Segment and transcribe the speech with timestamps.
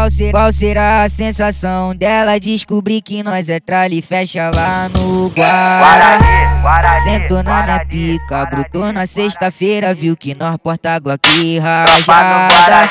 [0.00, 5.28] Qual, ser, qual será a sensação dela descobrir que nós é tralha fecha lá no
[5.28, 6.18] Guará?
[7.02, 12.88] Sentou na minha pica, brutou na sexta-feira, viu que nós porta Glock rajada.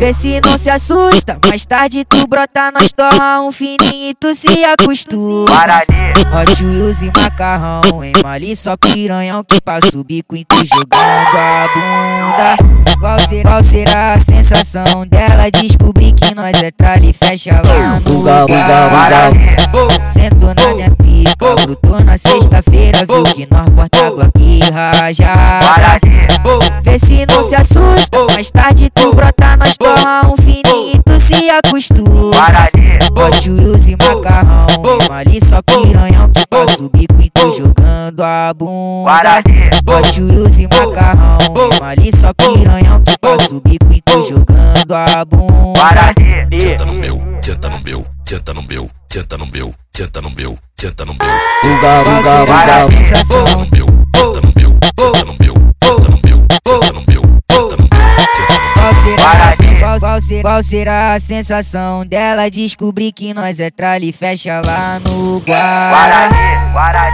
[0.00, 4.34] Vê se não se assusta, mais tarde tu brota, nós torra um fininho e tu
[4.34, 5.46] se acostuma.
[5.46, 11.68] Hot Wheels e macarrão, em só piranhão que passa o bico e tu jogando a
[11.72, 12.85] bunda.
[12.98, 18.00] Qual será, qual será a sensação dela descobrir que nós é tralha e fecha lá
[18.00, 18.46] no lugar?
[20.04, 26.00] Sentou na minha pica, brutou na sexta-feira, viu que nós porta Glock rajada.
[26.82, 31.20] Vê se não se assusta, mais tarde tu brota, nós torra um fininho e tu
[31.20, 32.68] se acostuma.
[33.18, 34.66] Hot Wheels e macarrão,
[35.30, 39.42] em só piranhão que passa o bico e tu jogando a bunda.
[39.86, 41.38] Hot Wheels e macarrão,
[42.02, 42.85] em só piranhão
[44.86, 45.80] jogando a bunda.
[46.60, 50.58] Senta no meu, senta no meu, senta no meu, senta no meu, senta no meu,
[50.78, 51.28] senta no meu.
[51.62, 53.46] Qual será a sensação?
[53.46, 56.92] Senta no meu, senta no meu, senta no meu, senta no meu, senta no meu,
[56.92, 57.96] senta no meu, senta no meu.
[58.76, 63.70] Qual será, a sensação, qual, ser- qual será a sensação dela descobrir que nós é
[63.70, 66.28] tralha e fecha lá no Guará?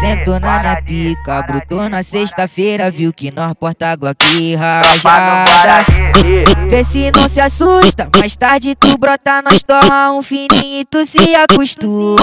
[0.01, 5.85] Sentou na minha pica, brutou na sexta-feira, viu que nós porta Glock rajada.
[6.69, 11.05] Vê se não se assusta, mais tarde tu brota, nós torra um fininho e tu
[11.07, 12.17] se acostuma.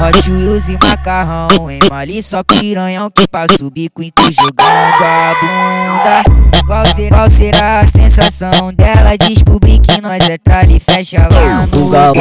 [0.00, 5.34] Hot Wheels e macarrão, em só piranhão que passa o bico e tu jogando a
[5.40, 6.22] bunda.
[6.66, 11.66] Qual, ser, qual será a sensação dela descobrir que nós é tralha e fecha lá
[11.66, 12.12] no lugar?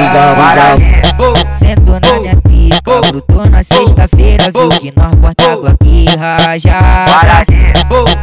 [1.52, 7.46] Sentou na minha pica, brutou na sexta-feira, viu que nós porta Glock rajada.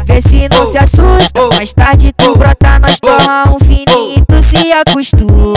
[0.07, 4.43] Vê se não se assusta, mais tarde tu brota, nós torra um fininho e tu
[4.43, 5.55] se acostuma.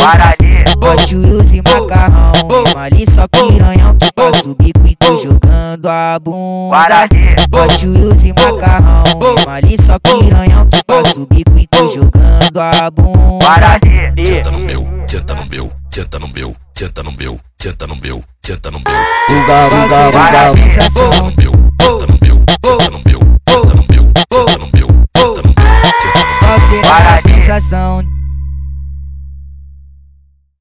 [0.81, 2.31] Hot Wheels e macarrão,
[2.91, 7.07] em só piranhão que passa o bico e tu jogando a bunda.
[7.53, 9.03] Hot Wheels e macarrão,
[9.63, 13.79] em só piranhão que passa o bico e tu jogando a bunda.
[14.25, 18.23] Senta no meu, senta no meu, senta no meu, senta no meu, senta no meu,
[18.41, 18.95] senta no meu.
[19.27, 21.51] Diga, diga, diga, senta no meu,
[21.81, 26.39] senta no meu, senta no meu, senta no meu, senta no meu, senta no meu.
[26.39, 28.16] Qual será a sensação?